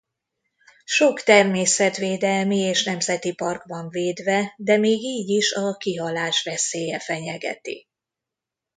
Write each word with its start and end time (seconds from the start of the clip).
Sok 0.85 1.21
természetvédelmi 1.21 2.57
és 2.57 2.83
nemzeti 2.83 3.33
parkban 3.33 3.89
védve 3.89 4.53
de 4.57 4.77
még 4.77 5.01
így 5.03 5.29
is 5.29 5.51
a 5.53 5.75
kihalás 5.77 6.43
veszélye 6.43 6.99
fenyegeti. 6.99 7.87